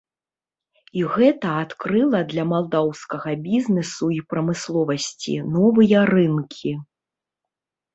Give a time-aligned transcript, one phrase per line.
[1.01, 6.71] І гэта адкрыла для малдаўскага бізнэсу і прамысловасці новыя рынкі.